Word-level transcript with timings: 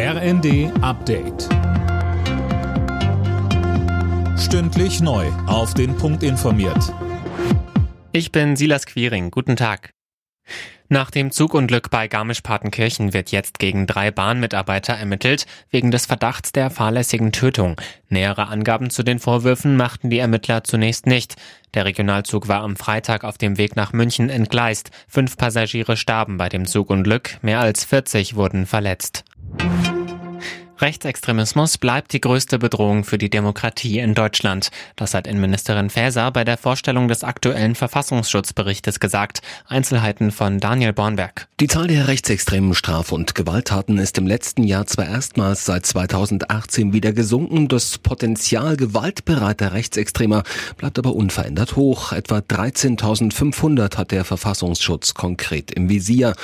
RND 0.00 0.70
Update. 0.80 1.48
Stündlich 4.38 5.00
neu. 5.00 5.26
Auf 5.48 5.74
den 5.74 5.96
Punkt 5.96 6.22
informiert. 6.22 6.94
Ich 8.12 8.30
bin 8.30 8.54
Silas 8.54 8.86
Quiring. 8.86 9.32
Guten 9.32 9.56
Tag. 9.56 9.90
Nach 10.88 11.10
dem 11.10 11.32
Zugunglück 11.32 11.90
bei 11.90 12.06
Garmisch-Partenkirchen 12.06 13.12
wird 13.12 13.32
jetzt 13.32 13.58
gegen 13.58 13.88
drei 13.88 14.12
Bahnmitarbeiter 14.12 14.94
ermittelt, 14.94 15.46
wegen 15.68 15.90
des 15.90 16.06
Verdachts 16.06 16.52
der 16.52 16.70
fahrlässigen 16.70 17.32
Tötung. 17.32 17.74
Nähere 18.08 18.46
Angaben 18.46 18.90
zu 18.90 19.02
den 19.02 19.18
Vorwürfen 19.18 19.76
machten 19.76 20.10
die 20.10 20.20
Ermittler 20.20 20.62
zunächst 20.62 21.06
nicht. 21.06 21.34
Der 21.74 21.86
Regionalzug 21.86 22.46
war 22.46 22.62
am 22.62 22.76
Freitag 22.76 23.24
auf 23.24 23.36
dem 23.36 23.58
Weg 23.58 23.74
nach 23.74 23.92
München 23.92 24.30
entgleist. 24.30 24.92
Fünf 25.08 25.36
Passagiere 25.36 25.96
starben 25.96 26.36
bei 26.36 26.48
dem 26.48 26.66
Zugunglück, 26.66 27.38
mehr 27.42 27.58
als 27.58 27.84
40 27.84 28.36
wurden 28.36 28.64
verletzt. 28.64 29.24
Rechtsextremismus 30.80 31.76
bleibt 31.76 32.12
die 32.12 32.20
größte 32.20 32.58
Bedrohung 32.58 33.02
für 33.02 33.18
die 33.18 33.30
Demokratie 33.30 33.98
in 33.98 34.14
Deutschland. 34.14 34.70
Das 34.94 35.12
hat 35.12 35.26
Innenministerin 35.26 35.90
Faeser 35.90 36.30
bei 36.30 36.44
der 36.44 36.56
Vorstellung 36.56 37.08
des 37.08 37.24
aktuellen 37.24 37.74
Verfassungsschutzberichtes 37.74 39.00
gesagt. 39.00 39.42
Einzelheiten 39.66 40.30
von 40.30 40.60
Daniel 40.60 40.92
Bornberg. 40.92 41.48
Die 41.58 41.66
Zahl 41.66 41.88
der 41.88 42.06
rechtsextremen 42.06 42.74
Straf- 42.74 43.10
und 43.10 43.34
Gewalttaten 43.34 43.98
ist 43.98 44.18
im 44.18 44.28
letzten 44.28 44.62
Jahr 44.62 44.86
zwar 44.86 45.06
erstmals 45.06 45.64
seit 45.64 45.84
2018 45.84 46.92
wieder 46.92 47.12
gesunken. 47.12 47.66
Das 47.66 47.98
Potenzial 47.98 48.76
gewaltbereiter 48.76 49.72
Rechtsextremer 49.72 50.44
bleibt 50.76 50.98
aber 51.00 51.16
unverändert 51.16 51.74
hoch. 51.74 52.12
Etwa 52.12 52.38
13.500 52.38 53.96
hat 53.96 54.12
der 54.12 54.24
Verfassungsschutz 54.24 55.14
konkret 55.14 55.72
im 55.72 55.88
Visier. 55.88 56.34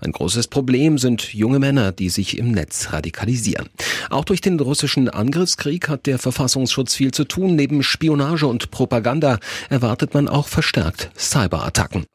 Ein 0.00 0.10
großes 0.10 0.48
Problem 0.48 0.98
sind 0.98 1.32
junge 1.32 1.60
Männer, 1.60 1.92
die 1.92 2.08
sich 2.08 2.36
im 2.38 2.50
Netz 2.50 2.92
radikalisieren. 2.92 3.68
Auch 4.10 4.24
durch 4.24 4.40
den 4.40 4.58
russischen 4.60 5.08
Angriffskrieg 5.08 5.88
hat 5.88 6.06
der 6.06 6.18
Verfassungsschutz 6.18 6.94
viel 6.94 7.12
zu 7.12 7.24
tun. 7.24 7.56
Neben 7.56 7.82
Spionage 7.82 8.46
und 8.46 8.70
Propaganda 8.70 9.38
erwartet 9.68 10.14
man 10.14 10.28
auch 10.28 10.48
verstärkt 10.48 11.10
Cyberattacken. 11.16 12.06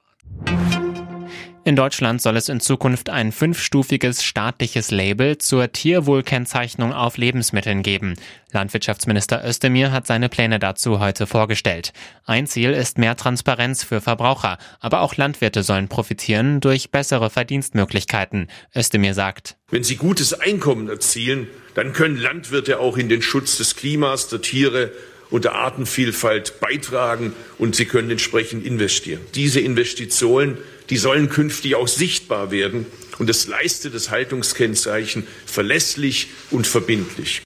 In 1.66 1.76
Deutschland 1.76 2.22
soll 2.22 2.38
es 2.38 2.48
in 2.48 2.62
Zukunft 2.62 3.10
ein 3.10 3.34
fünfstufiges 3.34 4.24
staatliches 4.24 4.92
Label 4.92 5.38
zur 5.38 5.72
Tierwohlkennzeichnung 5.72 6.94
auf 6.94 7.18
Lebensmitteln 7.18 7.84
geben. 7.84 8.14
Landwirtschaftsminister 8.54 9.46
Özdemir 9.46 9.92
hat 9.92 10.08
seine 10.08 10.30
Pläne 10.30 10.60
dazu 10.60 11.00
heute 11.00 11.28
vorgestellt. 11.28 11.92
Ein 12.26 12.48
Ziel 12.48 12.72
ist 12.72 12.98
mehr 12.98 13.18
Transparenz 13.18 13.84
für 13.84 14.00
Verbraucher, 14.00 14.58
aber 14.80 15.02
auch 15.02 15.18
Landwirte 15.18 15.62
sollen 15.62 15.90
profitieren 15.90 16.62
durch 16.62 16.92
bessere 16.92 17.30
Verdienstmöglichkeiten. 17.30 18.48
Özdemir 18.74 19.14
sagt, 19.14 19.58
Wenn 19.70 19.84
sie 19.84 19.98
gutes 19.98 20.34
Einkommen 20.34 20.88
erzielen, 20.88 21.48
dann 21.76 21.92
können 21.92 22.18
Landwirte 22.18 22.80
auch 22.80 22.98
in 22.98 23.10
den 23.10 23.22
Schutz 23.22 23.58
des 23.58 23.76
Klimas, 23.76 24.30
der 24.30 24.42
Tiere 24.42 24.92
und 25.30 25.46
der 25.46 25.56
Artenvielfalt 25.56 26.60
beitragen 26.60 27.34
und 27.58 27.76
sie 27.76 27.86
können 27.86 28.12
entsprechend 28.12 28.66
investieren. 28.66 29.22
Diese 29.36 29.60
Investitionen, 29.60 30.58
die 30.90 30.98
sollen 30.98 31.30
künftig 31.30 31.76
auch 31.76 31.88
sichtbar 31.88 32.52
werden 32.52 32.86
und 33.20 33.30
es 33.30 33.48
leistet 33.48 33.94
das 33.94 34.10
Haltungskennzeichen 34.10 35.28
verlässlich 35.46 36.30
und 36.52 36.66
verbindlich. 36.66 37.44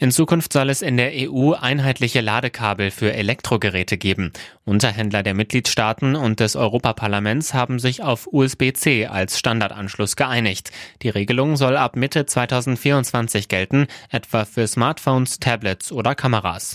In 0.00 0.12
Zukunft 0.12 0.52
soll 0.52 0.70
es 0.70 0.80
in 0.80 0.96
der 0.96 1.10
EU 1.12 1.54
einheitliche 1.54 2.20
Ladekabel 2.20 2.92
für 2.92 3.12
Elektrogeräte 3.12 3.98
geben. 3.98 4.32
Unterhändler 4.64 5.24
der 5.24 5.34
Mitgliedstaaten 5.34 6.14
und 6.14 6.38
des 6.38 6.54
Europaparlaments 6.54 7.52
haben 7.52 7.80
sich 7.80 8.04
auf 8.04 8.28
USB-C 8.30 9.06
als 9.06 9.38
Standardanschluss 9.38 10.14
geeinigt. 10.14 10.70
Die 11.02 11.08
Regelung 11.08 11.56
soll 11.56 11.76
ab 11.76 11.96
Mitte 11.96 12.26
2024 12.26 13.48
gelten, 13.48 13.88
etwa 14.10 14.44
für 14.44 14.68
Smartphones, 14.68 15.40
Tablets 15.40 15.90
oder 15.90 16.14
Kameras. 16.14 16.74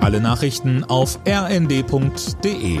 Alle 0.00 0.20
Nachrichten 0.20 0.82
auf 0.84 1.18
rnd.de 1.28 2.80